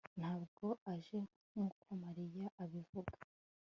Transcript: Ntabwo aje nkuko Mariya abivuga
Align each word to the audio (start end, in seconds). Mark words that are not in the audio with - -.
Ntabwo 0.19 0.65
aje 0.93 1.19
nkuko 1.49 1.87
Mariya 2.03 2.45
abivuga 2.63 3.15